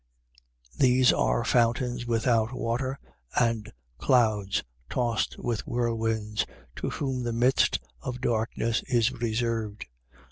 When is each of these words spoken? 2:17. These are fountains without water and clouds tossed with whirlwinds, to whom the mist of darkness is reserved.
2:17. 0.79 0.79
These 0.79 1.13
are 1.13 1.45
fountains 1.45 2.07
without 2.07 2.53
water 2.53 2.97
and 3.39 3.71
clouds 3.99 4.63
tossed 4.89 5.37
with 5.37 5.61
whirlwinds, 5.67 6.43
to 6.77 6.89
whom 6.89 7.21
the 7.21 7.31
mist 7.31 7.77
of 8.01 8.19
darkness 8.19 8.81
is 8.87 9.11
reserved. 9.11 9.85